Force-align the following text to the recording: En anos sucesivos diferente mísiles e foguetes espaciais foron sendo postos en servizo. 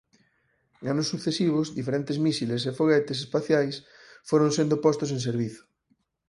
En 0.81 0.85
anos 0.93 1.11
sucesivos 1.13 1.73
diferente 1.79 2.21
mísiles 2.27 2.61
e 2.69 2.71
foguetes 2.79 3.17
espaciais 3.25 3.75
foron 4.29 4.49
sendo 4.57 4.75
postos 4.85 5.09
en 5.15 5.19
servizo. 5.27 5.63